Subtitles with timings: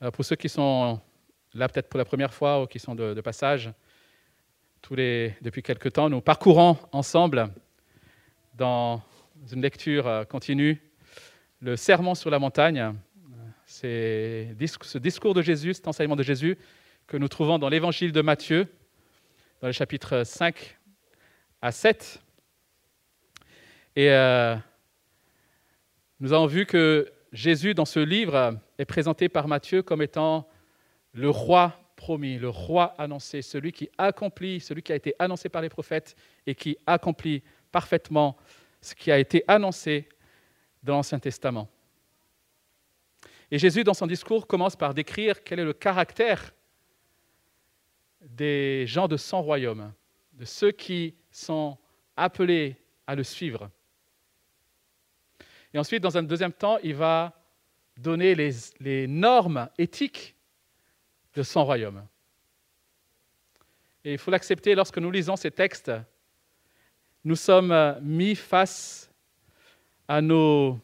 [0.00, 1.00] Euh, pour ceux qui sont
[1.54, 3.72] là peut-être pour la première fois ou qui sont de, passage,
[4.90, 7.48] les, depuis quelque temps, nous parcourons ensemble
[8.54, 9.02] dans
[9.52, 10.80] une lecture euh, continue
[11.60, 12.94] le sermon sur la montagne.
[13.66, 16.56] C'est ce discours de Jésus, cet enseignement de Jésus
[17.08, 18.68] que nous trouvons dans l'évangile de Matthieu,
[19.60, 20.78] dans le chapitre 5
[21.60, 22.22] à 7.
[23.96, 24.54] Et euh,
[26.20, 30.48] nous avons vu que Jésus, dans ce livre, est présenté par Matthieu comme étant
[31.12, 35.60] le roi promis, le roi annoncé, celui qui accomplit, celui qui a été annoncé par
[35.60, 38.36] les prophètes et qui accomplit parfaitement
[38.80, 40.08] ce qui a été annoncé
[40.82, 41.68] dans l'Ancien Testament.
[43.50, 46.54] Et Jésus, dans son discours, commence par décrire quel est le caractère
[48.20, 49.92] des gens de son royaume,
[50.32, 51.76] de ceux qui sont
[52.16, 53.70] appelés à le suivre.
[55.74, 57.34] Et ensuite, dans un deuxième temps, il va
[57.96, 60.36] donner les, normes éthiques
[61.34, 62.06] de son royaume.
[64.04, 65.92] Et il faut l'accepter, lorsque nous lisons ces textes,
[67.24, 69.10] nous sommes mis face
[70.06, 70.78] à nos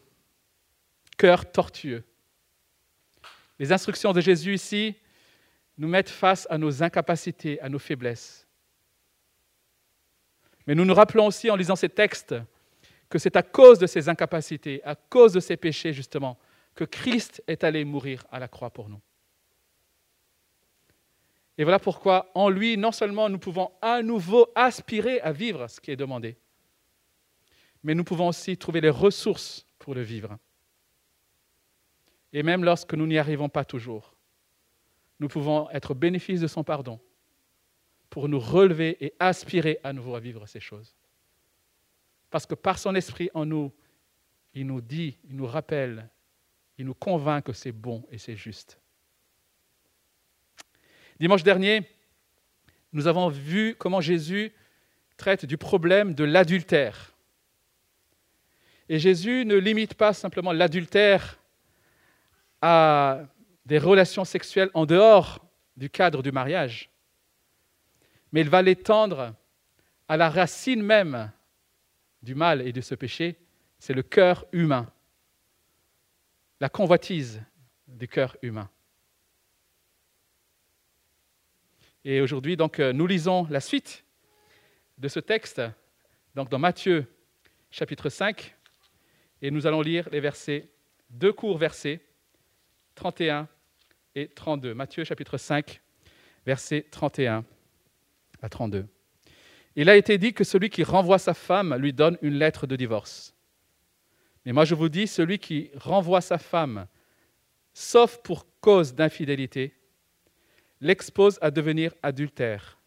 [1.16, 2.04] cœurs tortueux.
[3.58, 4.94] Les instructions de Jésus ici
[5.78, 8.46] nous mettent face à nos incapacités, à nos faiblesses.
[10.66, 12.34] Mais nous nous rappelons aussi en lisant ces textes
[13.14, 16.36] que c'est à cause de ces incapacités, à cause de ces péchés justement,
[16.74, 19.00] que Christ est allé mourir à la croix pour nous.
[21.56, 25.80] Et voilà pourquoi en lui, non seulement nous pouvons à nouveau aspirer à vivre ce
[25.80, 26.36] qui est demandé,
[27.84, 30.36] mais nous pouvons aussi trouver les ressources pour le vivre.
[32.32, 34.16] Et même lorsque nous n'y arrivons pas toujours,
[35.20, 36.98] nous pouvons être bénéfice de son pardon
[38.10, 40.96] pour nous relever et aspirer à nouveau à vivre ces choses.
[42.34, 43.72] Parce que par son esprit en nous,
[44.54, 46.10] il nous dit, il nous rappelle,
[46.76, 48.80] il nous convainc que c'est bon et c'est juste.
[51.20, 51.88] Dimanche dernier,
[52.92, 54.52] nous avons vu comment Jésus
[55.16, 57.14] traite du problème de l'adultère.
[58.88, 61.38] Et Jésus ne limite pas simplement l'adultère
[62.60, 63.20] à
[63.64, 65.38] des relations sexuelles en dehors
[65.76, 66.90] du cadre du mariage,
[68.32, 69.36] mais il va l'étendre
[70.08, 71.30] à la racine même
[72.24, 73.36] du mal et de ce péché,
[73.78, 74.90] c'est le cœur humain,
[76.60, 77.42] la convoitise
[77.86, 78.68] du cœur humain.
[82.04, 84.04] Et aujourd'hui, donc, euh, nous lisons la suite
[84.98, 85.62] de ce texte,
[86.34, 87.06] donc dans Matthieu
[87.70, 88.54] chapitre 5,
[89.42, 90.68] et nous allons lire les versets,
[91.10, 92.00] deux courts versets,
[92.94, 93.48] 31
[94.14, 94.74] et 32.
[94.74, 95.80] Matthieu chapitre 5,
[96.46, 97.44] versets 31
[98.40, 98.86] à 32.
[99.76, 102.76] Il a été dit que celui qui renvoie sa femme lui donne une lettre de
[102.76, 103.34] divorce.
[104.44, 106.86] Mais moi je vous dis, celui qui renvoie sa femme,
[107.72, 109.74] sauf pour cause d'infidélité,
[110.80, 112.78] l'expose à devenir adultère.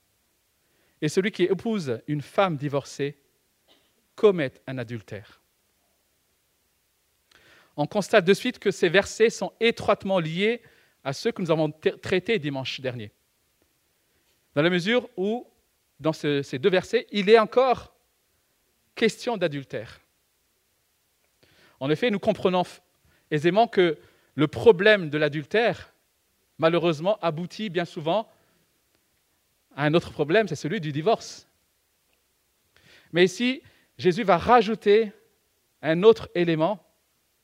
[1.01, 3.17] Et celui qui épouse une femme divorcée
[4.15, 5.41] commet un adultère.
[7.75, 10.61] On constate de suite que ces versets sont étroitement liés
[11.03, 11.71] à ceux que nous avons
[12.01, 13.11] traités dimanche dernier.
[14.55, 15.45] Dans la mesure où
[15.99, 17.93] dans ces deux versets, il est encore
[18.95, 20.01] question d'adultère.
[21.79, 22.63] En effet, nous comprenons
[23.31, 23.97] aisément que
[24.35, 25.93] le problème de l'adultère,
[26.57, 28.29] malheureusement, aboutit bien souvent
[29.75, 31.47] à un autre problème, c'est celui du divorce.
[33.11, 33.61] Mais ici,
[33.97, 35.11] Jésus va rajouter
[35.81, 36.83] un autre élément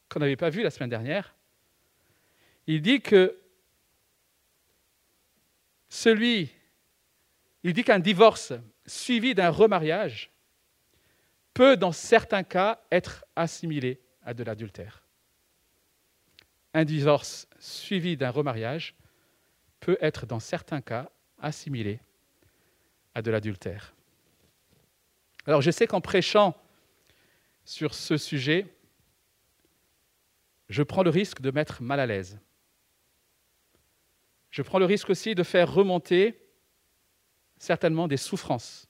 [0.09, 1.35] qu'on n'avait pas vu la semaine dernière.
[2.65, 3.37] Il dit que
[5.89, 6.49] celui
[7.63, 8.53] il dit qu'un divorce
[8.85, 10.31] suivi d'un remariage
[11.53, 15.03] peut, dans certains cas, être assimilé à de l'adultère.
[16.73, 18.95] Un divorce suivi d'un remariage
[19.79, 21.09] peut être, dans certains cas,
[21.39, 21.99] assimilé
[23.13, 23.93] à de l'adultère.
[25.45, 26.55] Alors je sais qu'en prêchant
[27.65, 28.65] sur ce sujet,
[30.69, 32.39] je prends le risque de mettre mal à l'aise.
[34.49, 36.42] Je prends le risque aussi de faire remonter
[37.63, 38.87] certainement des souffrances.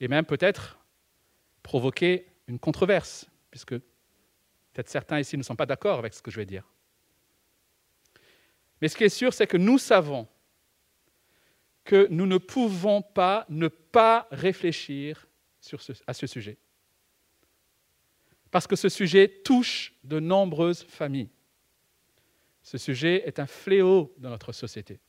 [0.00, 0.78] Et même peut-être
[1.62, 6.36] provoquer une controverse, puisque peut-être certains ici ne sont pas d'accord avec ce que je
[6.36, 6.68] vais dire.
[8.80, 10.26] Mais ce qui est sûr, c'est que nous savons
[11.84, 15.28] que nous ne pouvons pas ne pas réfléchir
[16.08, 16.58] à ce sujet.
[18.50, 21.30] Parce que ce sujet touche de nombreuses familles.
[22.64, 25.00] Ce sujet est un fléau dans notre société.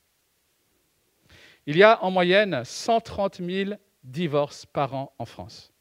[1.66, 3.70] Il y a en moyenne 130 000
[4.02, 5.72] divorces par an en France.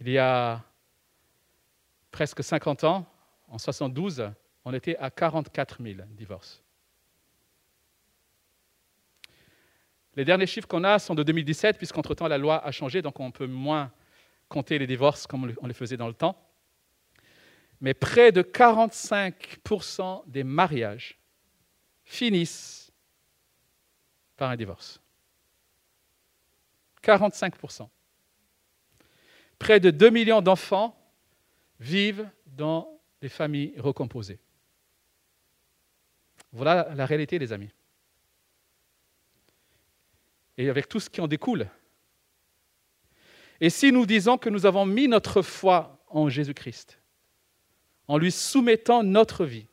[0.00, 0.62] Il y a
[2.10, 3.06] presque 50 ans,
[3.48, 4.30] en 72,
[4.64, 6.62] on était à 44 000 divorces.
[10.16, 13.30] Les derniers chiffres qu'on a sont de 2017, puisqu'entre-temps la loi a changé, donc on
[13.30, 13.92] peut moins
[14.48, 16.42] compter les divorces comme on les faisait dans le temps.
[17.82, 21.18] Mais près de 45% des mariages
[22.04, 22.85] finissent
[24.36, 25.00] par un divorce.
[27.02, 27.88] 45%.
[29.58, 30.98] Près de 2 millions d'enfants
[31.80, 34.38] vivent dans des familles recomposées.
[36.52, 37.70] Voilà la réalité, les amis.
[40.58, 41.68] Et avec tout ce qui en découle.
[43.60, 47.00] Et si nous disons que nous avons mis notre foi en Jésus-Christ,
[48.08, 49.66] en lui soumettant notre vie,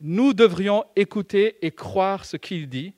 [0.00, 2.94] nous devrions écouter et croire ce qu'il dit,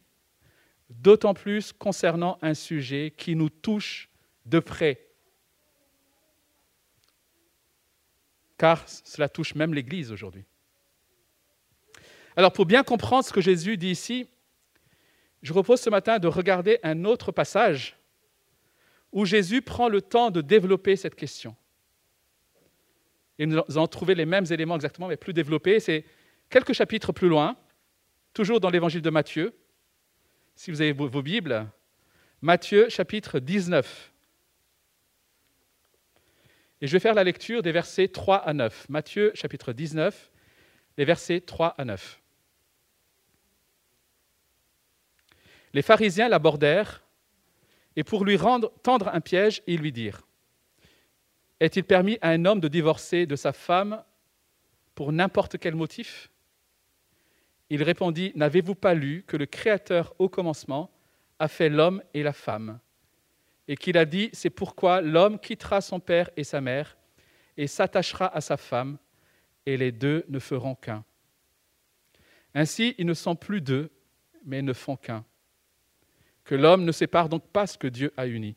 [0.91, 4.09] d'autant plus concernant un sujet qui nous touche
[4.47, 5.07] de près.
[8.57, 10.45] Car cela touche même l'Église aujourd'hui.
[12.37, 14.29] Alors pour bien comprendre ce que Jésus dit ici,
[15.43, 17.97] je propose ce matin de regarder un autre passage
[19.13, 21.55] où Jésus prend le temps de développer cette question.
[23.39, 25.79] Et nous allons trouver les mêmes éléments exactement, mais plus développés.
[25.79, 26.05] C'est
[26.51, 27.57] quelques chapitres plus loin,
[28.35, 29.55] toujours dans l'évangile de Matthieu.
[30.59, 31.69] Si vous avez vos Bibles,
[32.43, 34.13] Matthieu chapitre 19.
[36.81, 38.89] Et je vais faire la lecture des versets 3 à 9.
[38.89, 40.33] Matthieu chapitre 19,
[40.97, 42.21] les versets 3 à 9.
[45.75, 47.05] Les pharisiens l'abordèrent
[47.95, 48.37] et pour lui
[48.83, 50.27] tendre un piège, ils lui dirent
[51.61, 54.03] Est-il permis à un homme de divorcer de sa femme
[54.97, 56.33] pour n'importe quel motif?
[57.71, 60.91] Il répondit N'avez-vous pas lu que le Créateur au commencement
[61.39, 62.81] a fait l'homme et la femme?
[63.67, 66.97] Et qu'il a dit C'est pourquoi l'homme quittera son père et sa mère
[67.57, 68.99] et s'attachera à sa femme,
[69.67, 71.05] et les deux ne feront qu'un.
[72.55, 73.91] Ainsi, ils ne sont plus deux,
[74.45, 75.25] mais ne font qu'un
[76.49, 78.57] que l'homme ne sépare donc pas ce que Dieu a uni.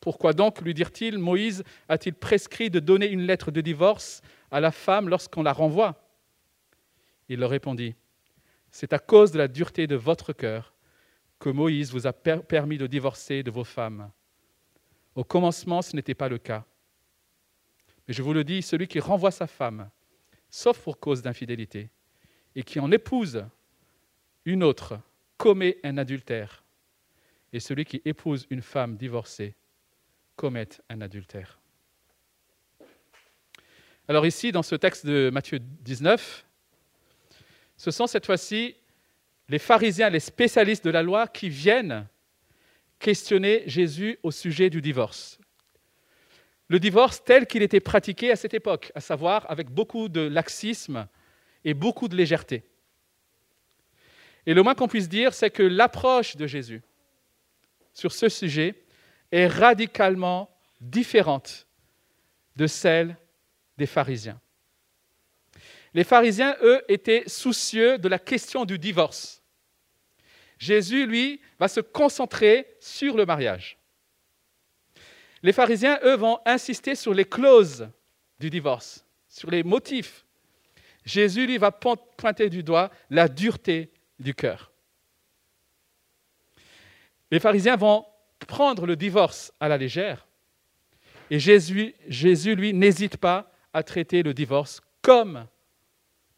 [0.00, 4.72] Pourquoi donc, lui dirent-ils, Moïse a-t-il prescrit de donner une lettre de divorce à la
[4.72, 6.05] femme lorsqu'on la renvoie?
[7.28, 7.94] Il leur répondit,
[8.70, 10.74] C'est à cause de la dureté de votre cœur
[11.38, 14.10] que Moïse vous a permis de divorcer de vos femmes.
[15.14, 16.64] Au commencement, ce n'était pas le cas.
[18.06, 19.90] Mais je vous le dis, celui qui renvoie sa femme,
[20.48, 21.90] sauf pour cause d'infidélité,
[22.54, 23.44] et qui en épouse
[24.44, 24.98] une autre,
[25.36, 26.64] commet un adultère.
[27.52, 29.54] Et celui qui épouse une femme divorcée
[30.36, 31.60] commet un adultère.
[34.08, 36.45] Alors ici, dans ce texte de Matthieu 19,
[37.76, 38.76] ce sont cette fois-ci
[39.48, 42.06] les pharisiens, les spécialistes de la loi qui viennent
[42.98, 45.38] questionner Jésus au sujet du divorce.
[46.68, 51.06] Le divorce tel qu'il était pratiqué à cette époque, à savoir avec beaucoup de laxisme
[51.64, 52.64] et beaucoup de légèreté.
[54.46, 56.82] Et le moins qu'on puisse dire, c'est que l'approche de Jésus
[57.92, 58.74] sur ce sujet
[59.32, 60.50] est radicalement
[60.80, 61.66] différente
[62.56, 63.16] de celle
[63.76, 64.40] des pharisiens.
[65.96, 69.42] Les pharisiens, eux, étaient soucieux de la question du divorce.
[70.58, 73.78] Jésus, lui, va se concentrer sur le mariage.
[75.42, 77.88] Les pharisiens, eux, vont insister sur les clauses
[78.38, 80.26] du divorce, sur les motifs.
[81.06, 84.72] Jésus, lui, va pointer du doigt la dureté du cœur.
[87.30, 88.04] Les pharisiens vont
[88.46, 90.26] prendre le divorce à la légère
[91.30, 95.46] et Jésus, Jésus lui, n'hésite pas à traiter le divorce comme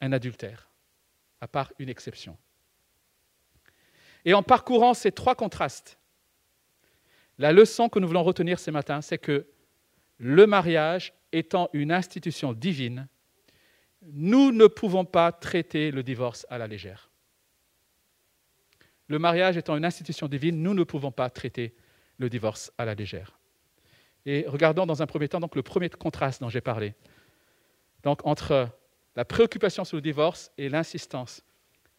[0.01, 0.71] un adultère,
[1.41, 2.37] à part une exception.
[4.25, 5.99] Et en parcourant ces trois contrastes,
[7.39, 9.47] la leçon que nous voulons retenir ce matin, c'est que
[10.19, 13.07] le mariage étant une institution divine,
[14.03, 17.09] nous ne pouvons pas traiter le divorce à la légère
[19.09, 21.75] le mariage étant une institution divine, nous ne pouvons pas traiter
[22.19, 23.39] le divorce à la légère.
[24.27, 26.95] Et regardons dans un premier temps donc, le premier contraste dont j'ai parlé.
[28.03, 28.69] Donc entre
[29.19, 31.43] la préoccupation sur le divorce et l'insistance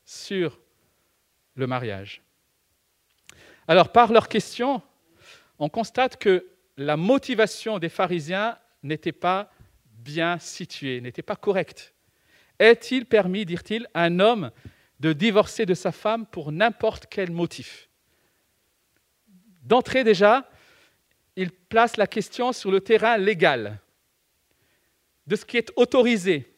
[0.06, 0.58] sur
[1.54, 2.22] le mariage.
[3.68, 4.82] Alors par leurs questions,
[5.58, 6.48] on constate que
[6.78, 9.52] la motivation des pharisiens n'était pas
[9.96, 11.94] bien située, n'était pas correcte.
[12.58, 14.50] Est-il permis, dirent-ils, à un homme
[15.02, 17.90] de divorcer de sa femme pour n'importe quel motif?
[19.64, 20.50] D'entrée déjà,
[21.36, 23.82] il place la question sur le terrain légal,
[25.28, 26.49] de ce qui est autorisé,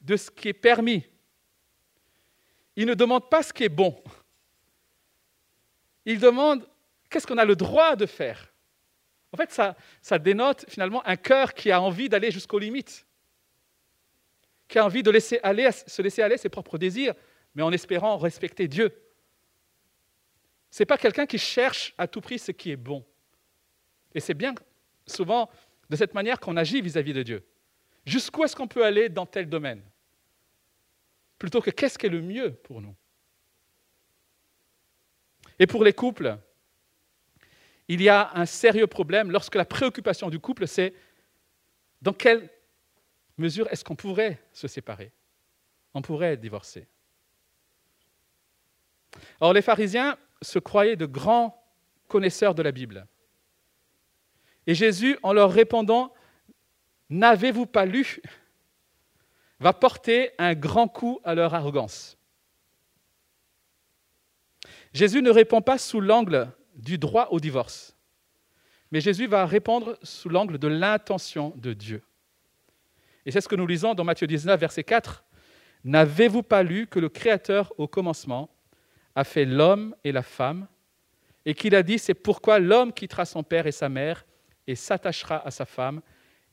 [0.00, 1.04] de ce qui est permis.
[2.76, 4.00] Il ne demande pas ce qui est bon.
[6.04, 6.66] Il demande
[7.10, 8.52] qu'est-ce qu'on a le droit de faire.
[9.32, 9.52] En fait,
[10.00, 13.04] ça, dénote finalement un cœur qui a envie d'aller jusqu'aux limites.
[14.68, 17.14] qui a envie de laisser aller, se laisser aller ses propres désirs,
[17.54, 18.92] mais en espérant respecter Dieu.
[20.70, 23.04] Ce n'est pas quelqu'un qui cherche à tout prix ce qui est bon.
[24.14, 24.54] Et c'est bien
[25.06, 25.50] souvent
[25.88, 27.46] de cette manière qu'on agit vis-à-vis de Dieu.
[28.08, 29.82] Jusqu'où est-ce qu'on peut aller dans tel domaine?
[31.38, 32.96] Plutôt que qu'est-ce qui est le mieux pour nous?
[35.58, 36.38] Et pour les couples,
[37.86, 40.94] il y a un sérieux problème lorsque la préoccupation du couple, c'est
[42.00, 42.48] dans quelle
[43.36, 45.12] mesure est-ce qu'on pourrait se séparer?
[45.92, 46.88] On pourrait divorcer.
[49.40, 51.62] Or, les pharisiens se croyaient de grands
[52.06, 53.06] connaisseurs de la Bible.
[54.66, 56.14] Et Jésus, en leur répondant,
[57.10, 58.20] N'avez-vous pas lu
[59.60, 62.16] va porter un grand coup à leur arrogance.
[64.92, 67.96] Jésus ne répond pas sous l'angle du droit au divorce,
[68.90, 72.02] mais Jésus va répondre sous l'angle de l'intention de Dieu.
[73.26, 75.24] Et c'est ce que nous lisons dans Matthieu 19, verset 4.
[75.84, 78.48] N'avez-vous pas lu que le Créateur au commencement
[79.14, 80.66] a fait l'homme et la femme,
[81.44, 84.24] et qu'il a dit, c'est pourquoi l'homme quittera son père et sa mère
[84.66, 86.00] et s'attachera à sa femme,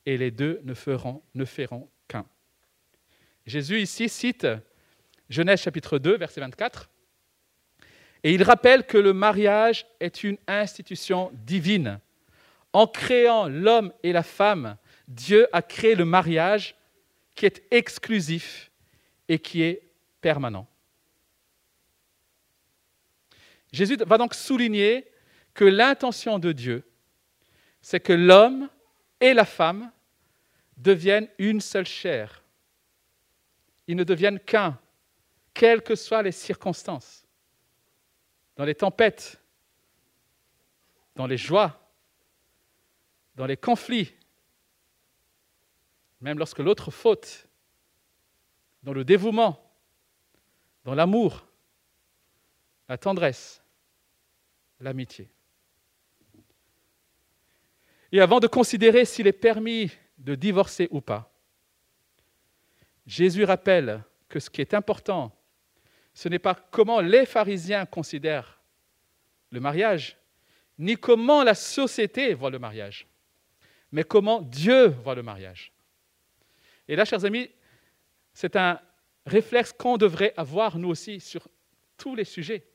[0.05, 2.25] et les deux ne feront, qu'un.
[3.45, 4.47] Jésus ici cite
[5.29, 6.89] Genèse chapitre 2, verset 24,
[8.24, 12.00] et il rappelle que le mariage est une institution divine.
[12.74, 16.75] En créant l'homme et la femme, Dieu a créé le mariage
[17.35, 18.71] qui est exclusif
[19.27, 19.83] et qui est
[20.21, 20.67] permanent.
[23.71, 25.05] Jésus va donc souligner
[25.53, 26.83] que l'intention de Dieu,
[27.81, 28.69] c'est que l'homme
[29.19, 29.91] et la femme
[30.77, 32.44] deviennent une seule chair.
[33.88, 34.79] Ils ne deviennent qu'un,
[35.53, 37.25] quelles que soient les circonstances.
[38.55, 39.41] Dans les tempêtes,
[41.15, 41.79] dans les joies,
[43.36, 44.13] dans les conflits,
[46.22, 47.48] même lorsque l'autre faute,
[48.84, 49.62] dans le dévouement,
[50.84, 51.46] dans l'amour,
[52.88, 53.62] la tendresse,
[54.79, 55.29] l'amitié.
[58.12, 61.31] Et avant de considérer s'il est permis de divorcer ou pas,
[63.05, 65.36] Jésus rappelle que ce qui est important,
[66.13, 68.62] ce n'est pas comment les pharisiens considèrent
[69.51, 70.17] le mariage,
[70.77, 73.07] ni comment la société voit le mariage,
[73.91, 75.72] mais comment Dieu voit le mariage.
[76.88, 77.50] Et là, chers amis,
[78.34, 78.79] c'est un
[79.25, 81.48] réflexe qu'on devrait avoir nous aussi sur
[81.98, 82.67] tous les sujets.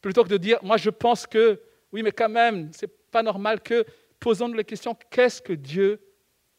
[0.00, 1.60] Plutôt que de dire, moi je pense que,
[1.92, 3.84] oui, mais quand même, ce n'est pas normal que,
[4.20, 6.00] posons-nous la question, qu'est-ce que Dieu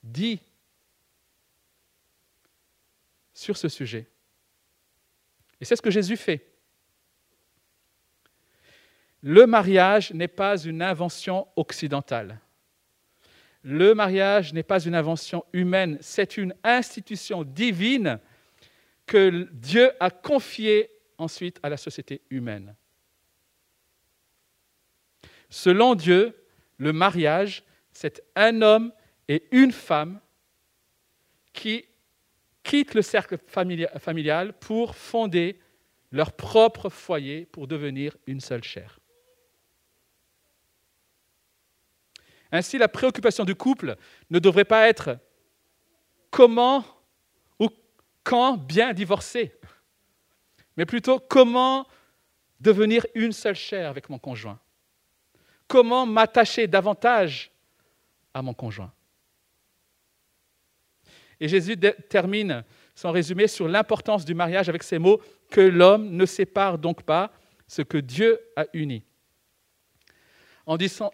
[0.04, 0.42] dit
[3.34, 4.08] sur ce sujet?
[5.60, 6.54] Et c'est ce que Jésus fait.
[9.22, 12.40] Le mariage n'est pas une invention occidentale.
[13.64, 18.20] Le mariage n'est pas une invention humaine, c'est une institution divine
[19.06, 22.76] que Dieu a confiée ensuite à la société humaine.
[25.50, 26.36] Selon Dieu,
[26.78, 28.92] le mariage, c'est un homme
[29.28, 30.20] et une femme
[31.54, 31.86] qui
[32.64, 35.60] quittent le cercle familial pour fonder
[36.12, 39.00] leur propre foyer, pour devenir une seule chair.
[42.52, 43.98] Ainsi, la préoccupation du couple
[44.30, 45.18] ne devrait pas être
[46.32, 46.86] comment
[47.60, 47.70] ou
[48.24, 49.54] quand bien divorcer,
[50.78, 51.88] mais plutôt comment
[52.60, 54.60] devenir une seule chair avec mon conjoint.
[55.68, 57.52] Comment m'attacher davantage
[58.34, 58.92] à mon conjoint
[61.40, 61.78] Et Jésus
[62.10, 62.64] termine
[62.96, 65.22] son résumé sur l'importance du mariage avec ces mots
[65.52, 67.32] que l'homme ne sépare donc pas
[67.68, 69.04] ce que Dieu a uni.
[70.66, 71.12] En disant,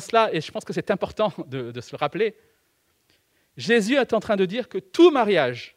[0.00, 2.36] cela, et je pense que c'est important de, de se le rappeler,
[3.56, 5.76] Jésus est en train de dire que tout mariage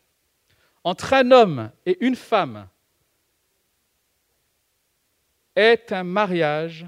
[0.83, 2.67] entre un homme et une femme
[5.55, 6.87] est un mariage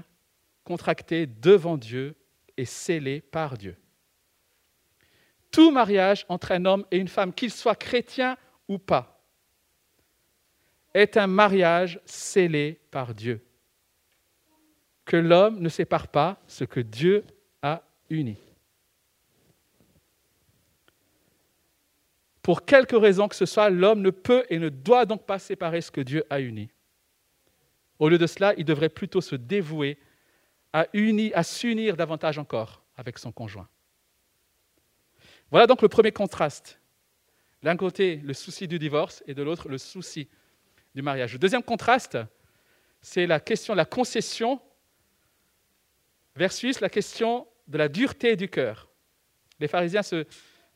[0.64, 2.16] contracté devant Dieu
[2.56, 3.76] et scellé par Dieu.
[5.50, 9.22] Tout mariage entre un homme et une femme, qu'il soit chrétien ou pas,
[10.94, 13.44] est un mariage scellé par Dieu.
[15.04, 17.24] Que l'homme ne sépare pas ce que Dieu
[17.62, 18.38] a uni.
[22.42, 25.80] Pour quelque raison que ce soit, l'homme ne peut et ne doit donc pas séparer
[25.80, 26.68] ce que Dieu a uni.
[27.98, 29.98] Au lieu de cela, il devrait plutôt se dévouer
[30.74, 33.68] à, s'unir davantage encore avec son conjoint.
[35.50, 36.80] Voilà donc le premier contraste.
[37.62, 40.28] D'un côté, le souci du divorce et de l'autre, le souci
[40.94, 41.32] du mariage.
[41.32, 42.18] Le deuxième contraste,
[43.00, 44.60] c'est la question de la concession
[46.36, 48.90] versus la question de la dureté du cœur.
[49.60, 50.02] Les pharisiens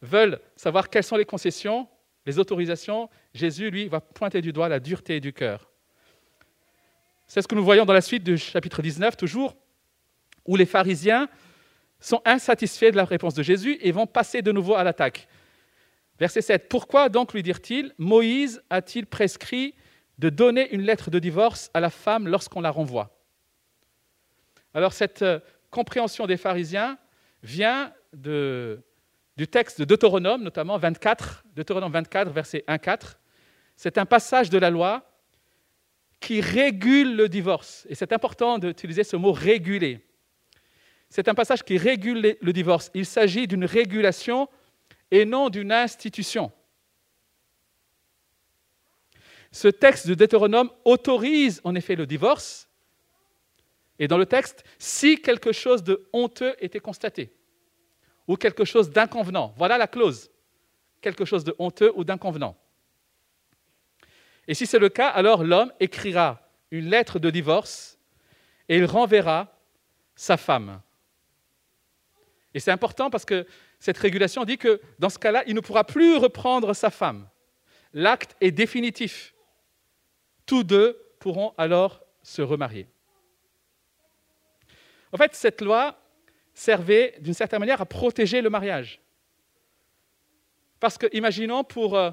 [0.00, 1.88] veulent savoir quelles sont les concessions
[2.28, 5.70] les autorisations, Jésus, lui, va pointer du doigt la dureté du cœur.
[7.26, 9.56] C'est ce que nous voyons dans la suite du chapitre 19, toujours,
[10.48, 11.28] où les pharisiens
[12.00, 15.28] sont insatisfaits de la réponse de Jésus et vont passer de nouveau à l'attaque.
[16.18, 16.68] Verset 7.
[16.68, 19.74] Pourquoi donc, lui dirent-ils, Moïse a-t-il prescrit
[20.18, 23.16] de donner une lettre de divorce à la femme lorsqu'on la renvoie?
[24.74, 25.38] Alors cette euh,
[25.70, 26.98] compréhension des pharisiens
[27.42, 33.16] vient du texte de Deutéronome, notamment 24, Deutéronome 24, verset 1-4.
[33.76, 35.04] C'est un passage de la loi
[36.20, 37.86] qui régule le divorce.
[37.88, 40.07] Et c'est important d'utiliser ce mot réguler.
[41.10, 42.90] C'est un passage qui régule le divorce.
[42.94, 44.48] Il s'agit d'une régulation
[45.10, 46.52] et non d'une institution.
[49.50, 52.68] Ce texte de Deutéronome autorise en effet le divorce,
[53.98, 57.32] et dans le texte, si quelque chose de honteux était constaté,
[58.28, 59.54] ou quelque chose d'inconvenant.
[59.56, 60.30] Voilà la clause.
[61.00, 62.56] Quelque chose de honteux ou d'inconvenant.
[64.46, 67.98] Et si c'est le cas, alors l'homme écrira une lettre de divorce
[68.68, 69.58] et il renverra
[70.14, 70.80] sa femme.
[72.54, 73.46] Et c'est important parce que
[73.78, 77.28] cette régulation dit que dans ce cas-là, il ne pourra plus reprendre sa femme.
[77.92, 79.34] L'acte est définitif.
[80.46, 82.86] Tous deux pourront alors se remarier.
[85.12, 85.98] En fait, cette loi
[86.54, 89.00] servait d'une certaine manière à protéger le mariage.
[90.80, 92.10] Parce que, imaginons, pour, euh,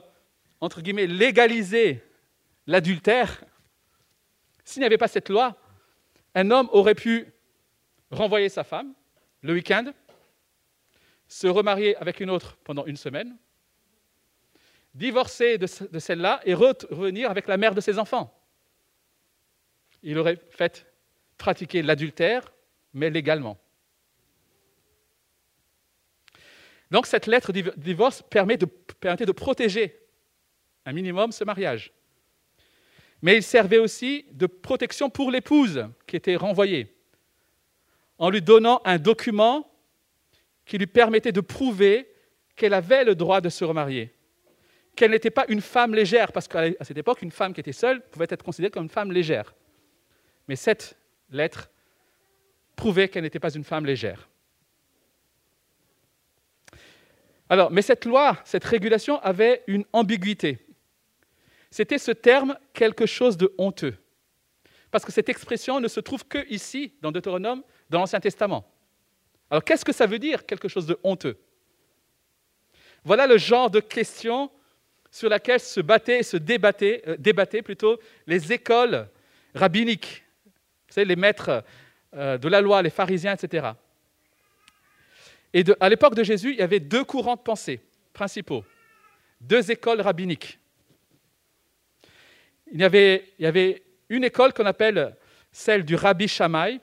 [0.61, 2.03] entre guillemets, légaliser
[2.67, 3.43] l'adultère,
[4.63, 5.55] s'il n'y avait pas cette loi,
[6.33, 7.33] un homme aurait pu
[8.11, 8.93] renvoyer sa femme
[9.41, 9.91] le week-end,
[11.27, 13.37] se remarier avec une autre pendant une semaine,
[14.93, 18.33] divorcer de, celle-là et revenir avec la mère de ses enfants.
[20.03, 20.87] Il aurait fait
[21.37, 22.53] pratiquer l'adultère,
[22.93, 23.57] mais légalement.
[26.91, 28.57] Donc cette lettre de divorce permet
[28.99, 29.99] permettait de protéger
[30.85, 31.91] un minimum ce mariage.
[33.21, 36.95] Mais il servait aussi de protection pour l'épouse qui était renvoyée,
[38.17, 39.74] en lui donnant un document
[40.65, 42.11] qui lui permettait de prouver
[42.55, 44.13] qu'elle avait le droit de se remarier,
[44.95, 48.01] qu'elle n'était pas une femme légère, parce qu'à cette époque, une femme qui était seule
[48.09, 49.53] pouvait être considérée comme une femme légère.
[50.47, 50.97] Mais cette
[51.29, 51.69] lettre
[52.75, 54.29] prouvait qu'elle n'était pas une femme légère.
[57.49, 60.59] Alors, mais cette loi, cette régulation avait une ambiguïté.
[61.69, 63.95] C'était ce terme quelque chose de honteux.
[64.89, 68.65] Parce que cette expression ne se trouve que ici, dans Deutéronome, dans l'Ancien Testament.
[69.55, 71.37] Alors qu'est-ce que ça veut dire, quelque chose de honteux?
[73.05, 74.51] Voilà le genre de question
[75.09, 79.07] sur laquelle se battaient, se débattaient, euh, débattaient plutôt les écoles
[79.53, 80.25] rabbiniques,
[80.97, 81.63] les maîtres
[82.15, 83.69] euh, de la loi, les pharisiens, etc.
[85.53, 87.79] Et à l'époque de Jésus, il y avait deux courants de pensée
[88.11, 88.65] principaux,
[89.39, 90.59] deux écoles rabbiniques.
[92.73, 95.15] Il y avait, il y avait une école qu'on appelle
[95.53, 96.81] celle du Rabbi Shammai,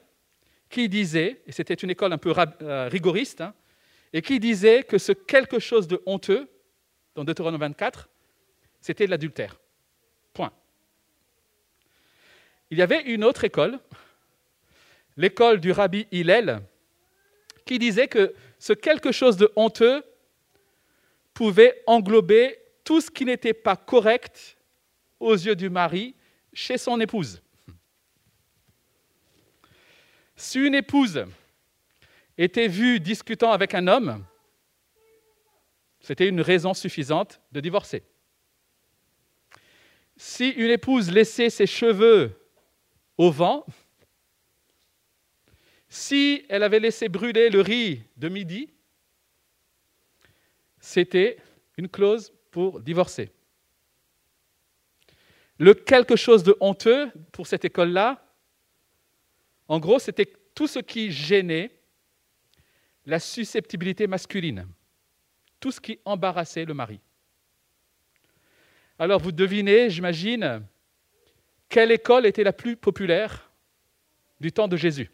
[0.73, 2.33] qui disait, et c'était une école un peu
[2.63, 3.55] euh, rigoriste, hein,
[4.13, 6.49] et qui disait que ce quelque chose de honteux,
[7.15, 8.09] dans Deutéronome 24,
[8.81, 9.61] c'était l'adultère.
[10.33, 10.51] Point.
[12.71, 13.79] Il y avait une autre école,
[15.19, 16.63] l'école du rabbi Hillel,
[17.67, 20.03] qui disait que ce quelque chose de honteux
[21.35, 24.57] pouvait englober tout ce qui n'était pas correct
[25.21, 26.15] aux yeux du mari
[26.55, 27.43] chez son épouse.
[30.37, 31.25] Si une épouse
[32.39, 34.25] était vue discutant avec un homme,
[36.01, 38.03] c'était une raison suffisante de divorcer.
[40.17, 42.39] Si une épouse laissait ses cheveux
[43.17, 43.65] au vent,
[45.89, 48.71] si elle avait laissé brûler le riz de midi,
[50.81, 51.37] c'était
[51.77, 53.31] une clause pour divorcer.
[55.59, 58.25] Le quelque chose de honteux pour cette école-là,
[59.73, 61.75] en gros, c'était tout ce qui gênait
[63.07, 64.69] la susceptibilité masculine,
[65.61, 67.01] tout ce qui embarrassait le mari.
[68.99, 70.63] Alors vous devinez, j'imagine,
[71.71, 73.51] quelle école était la plus populaire
[74.39, 75.11] du temps de Jésus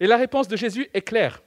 [0.00, 1.40] Et la réponse de Jésus est claire.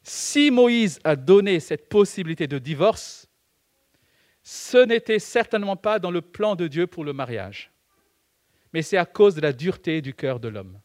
[0.00, 3.28] Si Moïse a donné cette possibilité de divorce,
[4.44, 7.72] ce n'était certainement pas dans le plan de Dieu pour le mariage,
[8.74, 10.78] mais c'est à cause de la dureté du cœur de l'homme.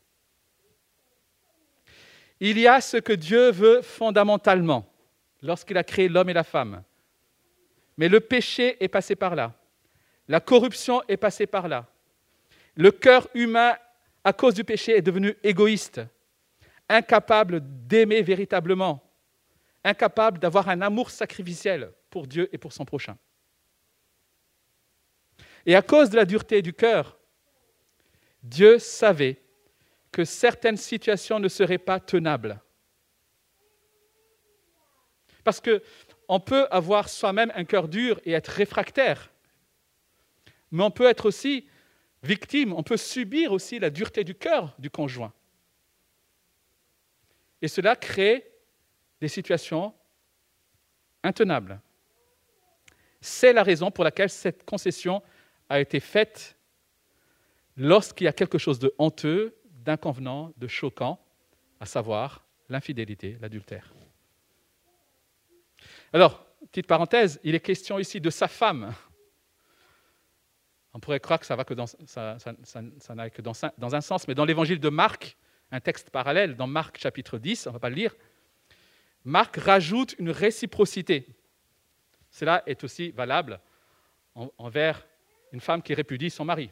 [2.39, 4.89] Il y a ce que Dieu veut fondamentalement
[5.41, 6.83] lorsqu'il a créé l'homme et la femme.
[7.97, 9.53] Mais le péché est passé par là.
[10.29, 11.85] La corruption est passée par là.
[12.75, 13.75] Le cœur humain,
[14.23, 15.99] à cause du péché, est devenu égoïste,
[16.87, 19.03] incapable d'aimer véritablement,
[19.83, 23.17] incapable d'avoir un amour sacrificiel pour Dieu et pour son prochain.
[25.65, 27.17] Et à cause de la dureté du cœur,
[28.43, 29.41] Dieu savait
[30.11, 32.61] que certaines situations ne seraient pas tenables.
[35.43, 39.31] Parce qu'on peut avoir soi-même un cœur dur et être réfractaire,
[40.71, 41.67] mais on peut être aussi
[42.21, 45.33] victime, on peut subir aussi la dureté du cœur du conjoint.
[47.61, 48.51] Et cela crée
[49.19, 49.93] des situations
[51.23, 51.81] intenables.
[53.21, 55.21] C'est la raison pour laquelle cette concession
[55.69, 56.57] a été faite
[57.77, 61.23] lorsqu'il y a quelque chose de honteux, d'inconvenant, de choquant,
[61.79, 63.93] à savoir l'infidélité, l'adultère.
[66.11, 68.93] Alors, petite parenthèse, il est question ici de sa femme.
[70.93, 75.37] On pourrait croire que ça va que dans un sens, mais dans l'évangile de Marc,
[75.71, 78.15] un texte parallèle, dans Marc chapitre 10, on ne va pas le lire,
[79.23, 81.27] Marc rajoute une réciprocité.
[82.31, 83.59] Cela est aussi valable
[84.57, 85.05] envers
[85.51, 86.71] une femme qui répudie son mari,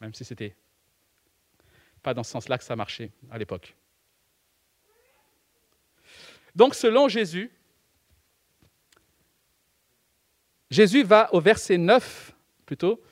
[0.00, 0.54] même si c'était
[2.02, 3.74] pas dans ce sens-là que ça marchait à l'époque.
[6.54, 7.50] Donc selon Jésus,
[10.70, 12.34] Jésus va au verset 9
[12.66, 13.02] plutôt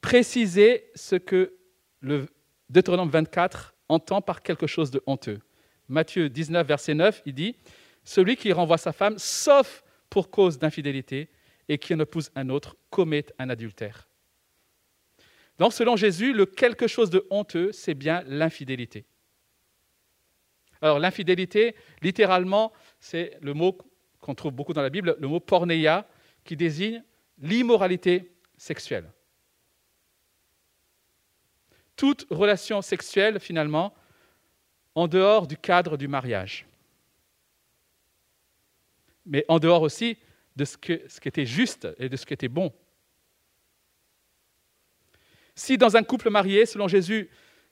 [0.00, 1.54] préciser ce que
[2.00, 2.26] le
[2.68, 5.40] Deutéronome 24 entend par quelque chose de honteux.
[5.88, 7.56] Matthieu 19, verset 9, il dit
[8.04, 11.30] Celui qui renvoie sa femme, sauf pour cause d'infidélité,
[11.68, 14.07] et qui en épouse un autre, commet un adultère.
[15.58, 19.04] Donc, selon Jésus, le quelque chose de honteux, c'est bien l'infidélité.
[20.80, 23.76] Alors, l'infidélité, littéralement, c'est le mot
[24.20, 26.06] qu'on trouve beaucoup dans la Bible, le mot porneia,
[26.44, 27.02] qui désigne
[27.38, 29.10] l'immoralité sexuelle.
[31.96, 33.94] Toute relation sexuelle, finalement,
[34.94, 36.66] en dehors du cadre du mariage.
[39.26, 40.16] Mais en dehors aussi
[40.54, 40.76] de ce,
[41.08, 42.72] ce qui était juste et de ce qui était bon.
[45.58, 47.28] Si dans un couple marié, selon Jésus,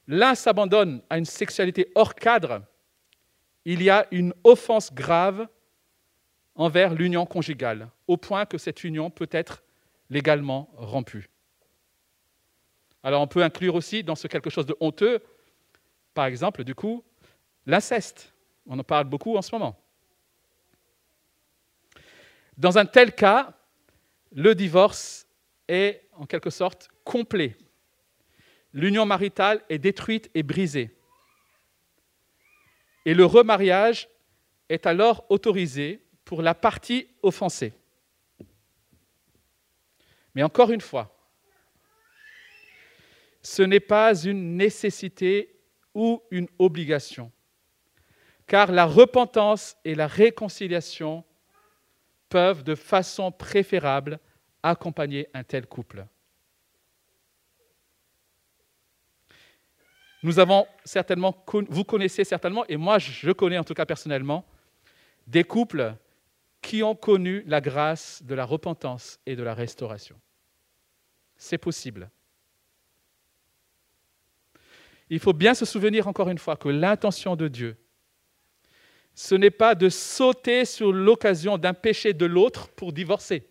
[0.08, 2.64] l'un s'abandonne à une sexualité hors cadre,
[3.64, 5.46] il y a une offense grave
[6.56, 9.62] envers l'union conjugale, au point que cette union peut être
[10.10, 11.30] légalement rompue.
[13.04, 15.22] Alors on peut inclure aussi dans ce quelque chose de honteux,
[16.12, 17.04] par exemple, du coup,
[17.66, 18.34] l'inceste.
[18.66, 19.80] On en parle beaucoup en ce moment.
[22.58, 23.56] Dans un tel cas,
[24.32, 25.28] le divorce
[25.68, 27.56] est en quelque sorte complet
[28.72, 30.96] l'union maritale est détruite et brisée.
[33.04, 34.08] Et le remariage
[34.68, 37.72] est alors autorisé pour la partie offensée.
[40.34, 41.16] Mais encore une fois,
[43.40, 45.56] ce n'est pas une nécessité
[45.94, 47.30] ou une obligation,
[48.46, 51.24] car la repentance et la réconciliation
[52.28, 54.18] peuvent de façon préférable
[54.62, 56.06] accompagner un tel couple.
[60.26, 64.44] Nous avons certainement, vous connaissez certainement, et moi je connais en tout cas personnellement,
[65.28, 65.94] des couples
[66.60, 70.20] qui ont connu la grâce de la repentance et de la restauration.
[71.36, 72.10] C'est possible.
[75.10, 77.76] Il faut bien se souvenir encore une fois que l'intention de Dieu,
[79.14, 83.46] ce n'est pas de sauter sur l'occasion d'un péché de l'autre pour divorcer,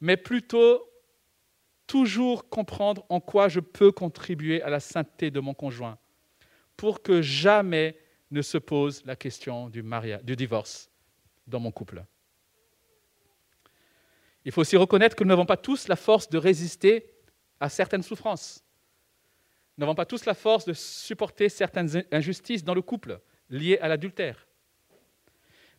[0.00, 0.85] mais plutôt
[1.86, 5.98] toujours comprendre en quoi je peux contribuer à la sainteté de mon conjoint,
[6.76, 7.96] pour que jamais
[8.30, 10.90] ne se pose la question du, mariage, du divorce
[11.46, 12.04] dans mon couple.
[14.44, 17.10] Il faut aussi reconnaître que nous n'avons pas tous la force de résister
[17.60, 18.64] à certaines souffrances.
[19.76, 23.20] Nous n'avons pas tous la force de supporter certaines injustices dans le couple
[23.50, 24.46] liées à l'adultère.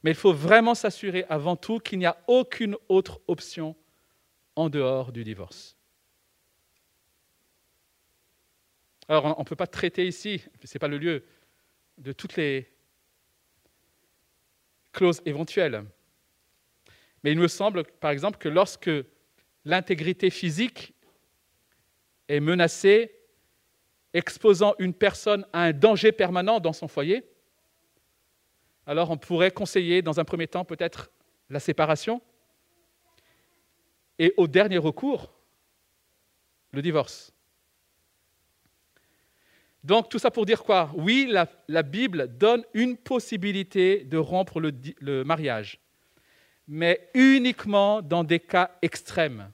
[0.03, 3.75] Mais il faut vraiment s'assurer avant tout qu'il n'y a aucune autre option
[4.55, 5.76] en dehors du divorce.
[9.09, 11.23] Alors, on ne peut pas traiter ici, ce n'est pas le lieu,
[11.97, 12.69] de toutes les
[14.91, 15.85] clauses éventuelles.
[17.23, 18.91] Mais il me semble, par exemple, que lorsque
[19.65, 20.93] l'intégrité physique
[22.27, 23.13] est menacée,
[24.13, 27.23] exposant une personne à un danger permanent dans son foyer,
[28.85, 31.11] alors on pourrait conseiller, dans un premier temps, peut-être
[31.49, 32.21] la séparation,
[34.19, 35.31] et au dernier recours,
[36.71, 37.33] le divorce.
[39.87, 40.91] Donc tout ça pour dire quoi?
[40.95, 45.79] Oui, la, Bible donne une possibilité de rompre le, mariage,
[46.67, 49.49] mais uniquement dans des cas extrêmes.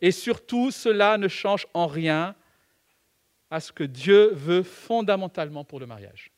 [0.00, 2.34] Et surtout, cela ne change en rien
[3.48, 6.32] à ce que Dieu veut fondamentalement pour le mariage.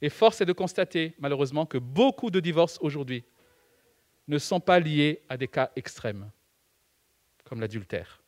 [0.00, 3.24] Et force est de constater, malheureusement, que beaucoup de divorces aujourd'hui
[4.28, 6.30] ne sont pas liés à des cas extrêmes,
[7.42, 8.19] comme l'adultère.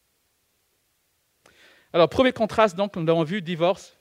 [1.93, 3.99] Alors, premier contraste, donc, nous avons vu divorce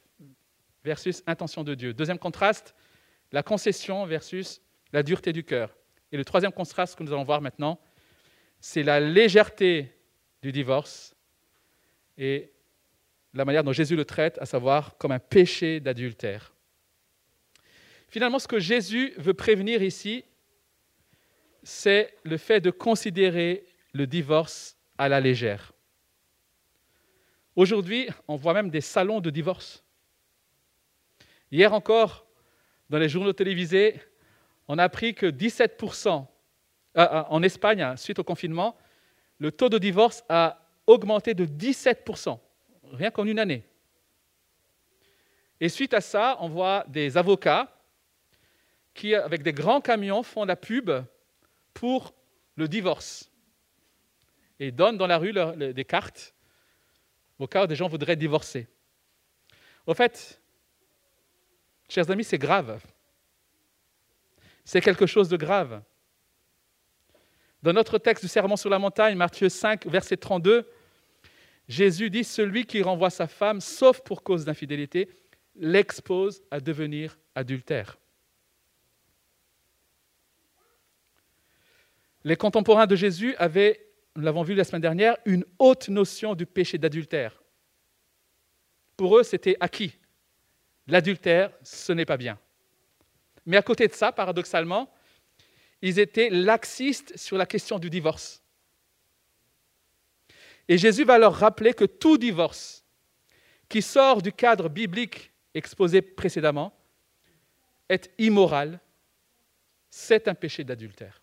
[0.84, 1.94] versus intention de Dieu.
[1.94, 2.74] Deuxième contraste,
[3.32, 4.62] la concession versus
[4.94, 5.76] la dureté du cœur.
[6.12, 7.80] Et le troisième contraste que nous allons voir maintenant,
[8.60, 9.94] c'est la légèreté
[10.42, 11.16] du divorce
[12.18, 12.52] et
[13.34, 16.54] la manière dont Jésus le traite, à savoir comme un péché d'adultère.
[18.10, 20.26] Finalement, ce que Jésus veut prévenir ici,
[21.64, 25.74] c'est le fait de considérer le divorce à la légère.
[27.62, 29.84] Aujourd'hui, on voit même des salons de divorce.
[31.52, 32.26] Hier encore,
[32.90, 34.02] dans les journaux télévisés,
[34.68, 36.26] on a appris que 17%,
[36.98, 38.76] euh, euh, en Espagne, suite au confinement,
[39.38, 42.40] le taux de divorce a augmenté de 17%,
[42.94, 43.64] rien qu'en une année.
[45.60, 47.72] Et suite à ça, on voit des avocats
[48.96, 50.90] qui, avec des grands camions, font la pub
[51.76, 52.16] pour
[52.56, 53.30] le divorce
[54.60, 56.34] et donnent dans la rue des cartes
[57.42, 58.68] au cas où des gens voudraient divorcer.
[59.88, 60.40] Au fait,
[61.90, 62.80] chers amis, c'est grave.
[64.64, 65.82] C'est quelque chose de grave.
[67.64, 70.70] Dans notre texte du Sermon sur la montagne, Matthieu 5, verset 32,
[71.68, 75.10] Jésus dit, Celui qui renvoie sa femme, sauf pour cause d'infidélité,
[75.56, 77.98] l'expose à devenir adultère.
[82.24, 86.46] Les contemporains de Jésus avaient nous l'avons vu la semaine dernière, une haute notion du
[86.46, 87.42] péché d'adultère.
[88.98, 89.98] Pour eux, c'était acquis.
[90.88, 92.38] L'adultère, ce n'est pas bien.
[93.46, 94.94] Mais à côté de ça, paradoxalement,
[95.82, 98.44] ils étaient laxistes sur la question du divorce.
[100.68, 102.84] Et Jésus va leur rappeler que tout divorce
[103.68, 106.78] qui sort du cadre biblique exposé précédemment
[107.90, 108.80] est immoral,
[109.90, 111.21] c'est un péché d'adultère.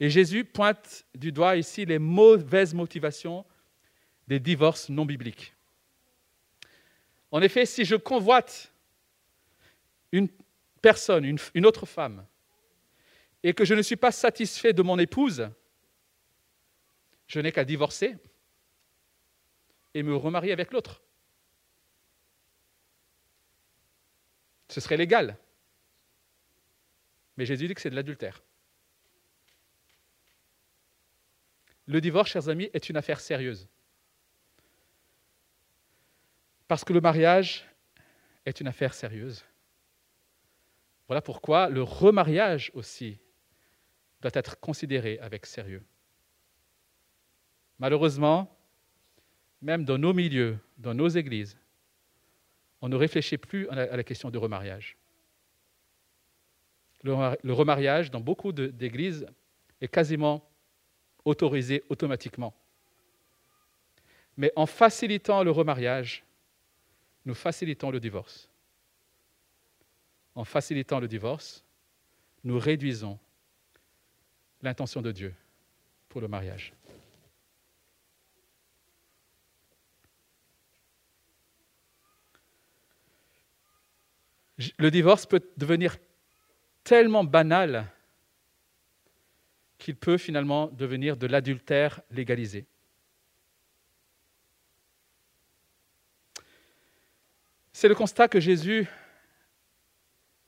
[0.00, 3.44] Et Jésus pointe du doigt ici les mauvaises motivations
[4.26, 5.54] des divorces non bibliques.
[7.30, 8.72] En effet, si je convoite
[10.12, 10.28] une
[10.80, 12.26] personne, une, autre femme,
[13.42, 15.48] et que je ne suis pas satisfait de mon épouse,
[17.26, 18.16] je n'ai qu'à divorcer
[19.94, 21.02] et me remarier avec l'autre.
[24.68, 25.36] Ce serait légal.
[27.36, 28.42] Mais Jésus dit que c'est de l'adultère.
[31.86, 33.68] Le divorce, chers amis, est une affaire sérieuse.
[36.66, 37.68] Parce que le mariage
[38.46, 39.44] est une affaire sérieuse.
[41.06, 43.18] Voilà pourquoi le remariage aussi
[44.22, 45.82] doit être considéré avec sérieux.
[47.78, 48.56] Malheureusement,
[49.60, 51.58] même dans nos milieux, dans nos églises,
[52.80, 54.96] on ne réfléchit plus à la question du remariage.
[57.02, 59.26] Le remariage, dans beaucoup d'églises,
[59.82, 60.48] est quasiment
[61.24, 62.54] autorisé automatiquement.
[64.36, 66.24] Mais en facilitant le remariage,
[67.24, 68.48] nous facilitons le divorce.
[70.34, 71.64] En facilitant le divorce,
[72.42, 73.18] nous réduisons
[74.62, 75.34] l'intention de Dieu
[76.08, 76.72] pour le mariage.
[84.78, 85.96] Le divorce peut devenir
[86.84, 87.90] tellement banal
[89.84, 92.64] qu'il peut finalement devenir de l'adultère légalisé.
[97.70, 98.88] C'est le constat que Jésus,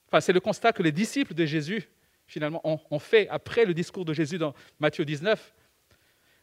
[0.09, 1.87] enfin c'est le constat que les disciples de Jésus
[2.27, 5.53] finalement ont, fait après le discours de Jésus dans Matthieu 19.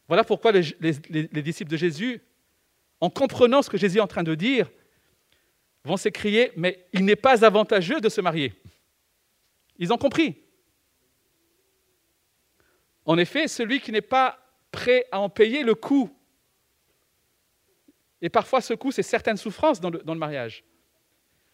[0.07, 2.21] Voilà pourquoi les, les disciples de Jésus,
[3.01, 4.69] en comprenant ce que Jésus est en train de dire,
[5.83, 8.53] vont s'écrier, mais il n'est pas avantageux de se marier.
[9.79, 10.43] Ils ont compris.
[13.05, 14.39] En effet, celui qui n'est pas
[14.71, 16.09] prêt à en payer le coût,
[18.21, 20.63] et parfois ce coût, c'est certaines souffrances dans le, dans le mariage,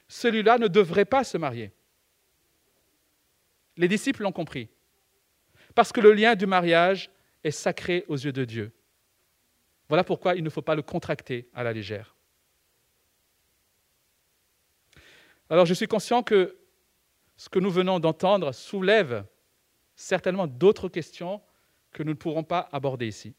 [0.08, 1.72] celui-là ne devrait pas se marier.
[3.78, 4.70] Les disciples l'ont compris.
[5.74, 7.10] Parce que le lien du mariage
[7.44, 8.72] est sacré aux yeux de Dieu.
[9.88, 12.16] Voilà pourquoi il ne faut pas le contracter à la légère.
[15.50, 16.58] Alors je suis conscient que
[17.38, 19.26] ce que nous venons d'entendre soulève
[20.00, 21.42] certainement d'autres questions
[21.92, 23.34] que nous ne pourrons pas aborder ici.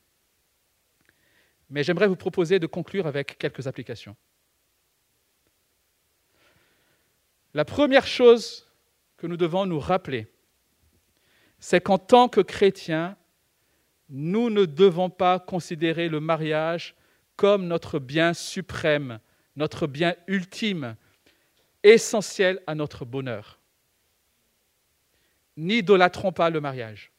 [1.69, 4.17] Mais j'aimerais vous proposer de conclure avec quelques applications.
[7.55, 8.69] La première chose
[9.17, 10.27] que nous devons nous rappeler,
[11.59, 13.17] c'est qu'en tant que chrétiens,
[14.09, 16.97] nous ne devons pas considérer le mariage
[17.37, 19.21] comme notre bien suprême
[19.57, 20.97] notre bien ultime,
[21.83, 23.60] essentiel à notre bonheur.
[25.61, 27.13] N'idolâtrons pas le mariage.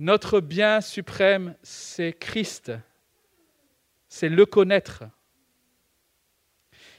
[0.00, 2.72] Notre bien suprême, c'est Christ,
[4.08, 5.04] c'est le connaître.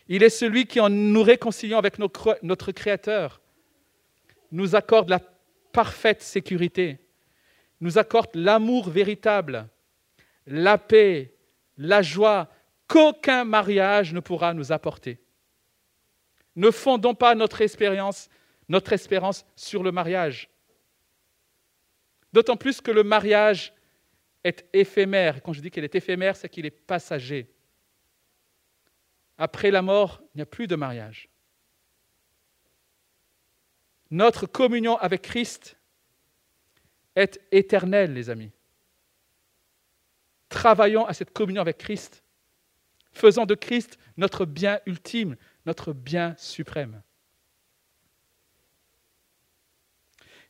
[0.08, 3.42] Il est celui qui, en nous réconciliant avec notre Créateur,
[4.54, 5.20] nous accorde la
[5.74, 7.00] parfaite sécurité,
[7.82, 9.68] nous accorde l'amour véritable,
[10.48, 11.36] la paix,
[11.78, 12.50] la joie
[12.88, 15.23] qu'aucun mariage ne pourra nous apporter.
[16.56, 18.30] Ne fondons pas notre expérience,
[18.70, 20.50] notre espérance sur le mariage.
[22.32, 23.74] D'autant plus que le mariage
[24.44, 25.42] est éphémère.
[25.42, 27.50] Quand je dis qu'il est éphémère, c'est qu'il est passager.
[29.38, 31.30] Après la mort, il n'y a plus de mariage.
[34.12, 35.78] Notre communion avec Christ
[37.16, 38.52] est éternelle, les amis.
[40.50, 42.24] Travaillons à cette communion avec Christ.
[43.12, 47.02] Faisons de Christ notre bien ultime, notre bien suprême.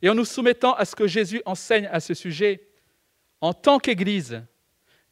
[0.02, 2.68] Et en nous soumettant à ce que Jésus enseigne à ce sujet,
[3.40, 4.44] en tant qu'Église,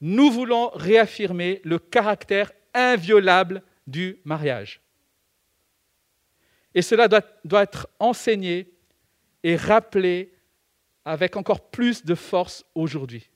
[0.02, 4.82] nous voulons réaffirmer le caractère inviolable du mariage.
[6.74, 8.74] Et cela doit, être enseigné
[9.44, 10.34] et rappelé
[11.04, 13.30] avec encore plus de force aujourd'hui.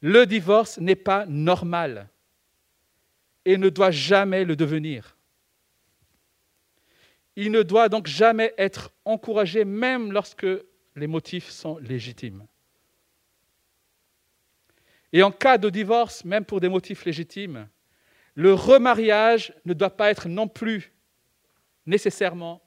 [0.00, 2.08] Le divorce n'est pas normal
[3.44, 5.16] et ne doit jamais le devenir.
[7.36, 10.46] Il ne doit donc jamais être encouragé, même lorsque
[10.96, 12.46] les motifs sont légitimes.
[15.12, 17.68] Et en cas de divorce, même pour des motifs légitimes,
[18.34, 20.92] le remariage ne doit pas être non plus
[21.86, 22.62] nécessairement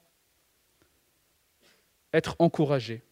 [2.12, 3.02] être encouragé.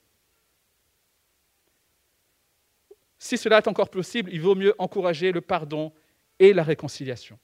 [3.19, 5.93] Si cela est encore possible, il vaut mieux encourager le pardon
[6.39, 7.39] et la réconciliation.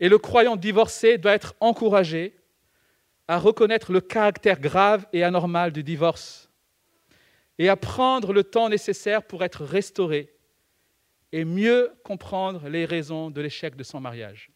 [0.00, 2.34] Et le croyant divorcé doit être encouragé
[3.28, 6.50] à reconnaître le caractère grave et anormal du divorce
[7.58, 10.34] et à prendre le temps nécessaire pour être restauré
[11.30, 14.50] et mieux comprendre les raisons de l'échec de son mariage.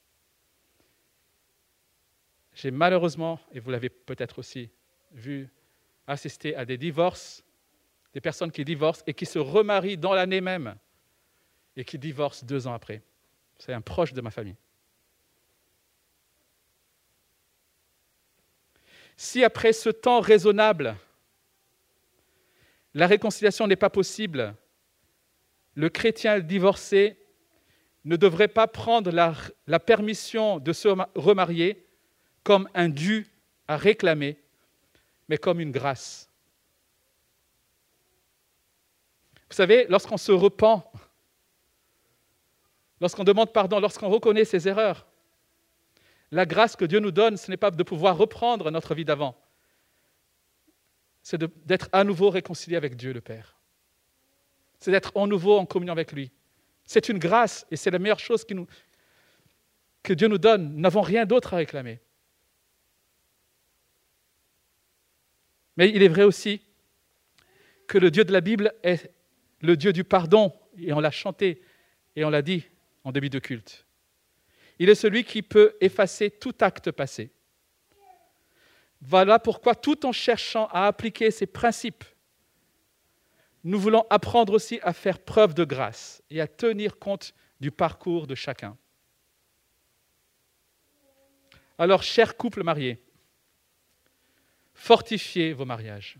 [2.54, 4.70] J'ai malheureusement, et vous l'avez peut-être aussi
[5.12, 5.52] vu,
[6.06, 7.44] assister à des divorces,
[8.14, 10.74] des personnes qui divorcent et qui se remarient dans l'année même
[11.76, 13.02] et qui divorcent deux ans après.
[13.58, 14.56] C'est un proche de ma famille.
[19.16, 20.96] Si après ce temps raisonnable,
[22.94, 24.54] la réconciliation n'est pas possible,
[25.74, 27.18] le chrétien divorcé
[28.04, 31.86] ne devrait pas prendre la, permission de se remarier
[32.42, 33.26] comme un dû
[33.66, 34.38] à réclamer,
[35.28, 36.30] mais comme une grâce.
[39.48, 40.84] Vous savez, lorsqu'on se repent,
[43.00, 45.06] lorsqu'on demande pardon, lorsqu'on reconnaît ses erreurs,
[46.34, 49.40] la grâce que Dieu nous donne, ce n'est pas de pouvoir reprendre notre vie d'avant,
[51.22, 53.56] c'est d'être à nouveau réconcilié avec Dieu le Père.
[54.80, 56.32] C'est d'être en nouveau en communion avec lui.
[56.84, 60.74] C'est une grâce et c'est la meilleure chose que Dieu nous donne.
[60.74, 62.00] Nous n'avons rien d'autre à réclamer.
[65.76, 66.60] Mais il est vrai aussi
[67.86, 69.10] que le Dieu de la Bible est
[69.60, 71.62] le Dieu du pardon, et on l'a chanté
[72.16, 72.64] et on l'a dit
[73.04, 73.83] en début de culte.
[74.78, 77.32] Il est celui qui peut effacer tout acte passé.
[79.00, 82.04] Voilà pourquoi, tout en cherchant à appliquer ces principes,
[83.62, 88.26] nous voulons apprendre aussi à faire preuve de grâce et à tenir compte du parcours
[88.26, 88.76] de chacun.
[91.78, 93.02] Alors, chers couples mariés,
[94.74, 96.18] fortifiez vos mariages.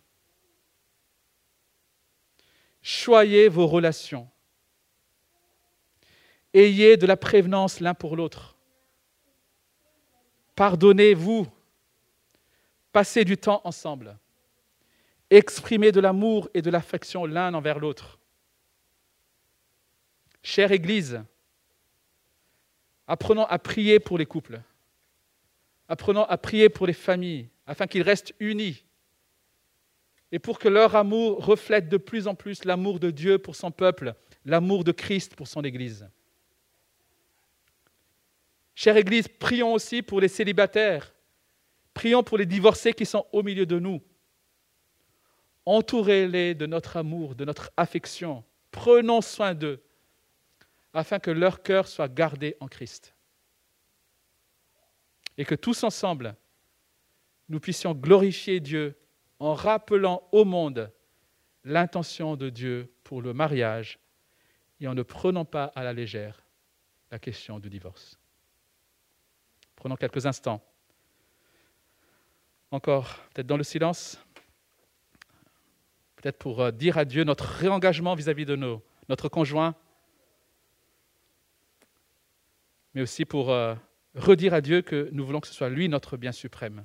[2.83, 4.29] Choyez vos relations.
[6.55, 8.57] Ayez de la prévenance l'un pour l'autre.
[10.55, 11.47] Pardonnez-vous.
[12.93, 14.16] Passez du temps ensemble.
[15.31, 18.20] Exprimez de l'amour et de l'affection l'un envers l'autre.
[20.45, 21.20] Chère Église,
[23.09, 24.61] apprenons à prier pour les couples.
[25.89, 28.85] Apprenons à prier pour les familles, afin qu'ils restent unis
[30.33, 33.70] et pour que leur amour reflète de plus en plus l'amour de Dieu pour son
[33.70, 34.14] peuple,
[34.45, 36.09] l'amour de Christ pour son Église.
[38.75, 41.14] Chère Église, prions aussi pour les célibataires.
[41.93, 44.03] Prions pour les divorcés qui sont au milieu de nous.
[45.64, 48.45] Entourez-les de notre amour, de notre affection.
[48.70, 49.83] Prenons soin d'eux
[50.93, 53.14] afin que leur cœur soit gardé en Christ.
[55.37, 56.37] Et que tous ensemble,
[57.49, 58.97] nous puissions glorifier Dieu
[59.39, 60.93] en rappelant au monde
[61.64, 63.99] l'intention de Dieu pour le mariage
[64.81, 66.45] et en ne prenant pas à la légère
[67.11, 68.18] la question du divorce.
[69.77, 70.62] Prenons quelques instants.
[72.70, 74.18] Encore, peut-être dans le silence,
[76.16, 79.75] peut-être pour euh, dire à Dieu notre réengagement vis-à-vis de nos, notre conjoint,
[82.95, 83.75] mais aussi pour euh,
[84.14, 86.85] redire à Dieu que nous voulons que ce soit lui notre bien suprême.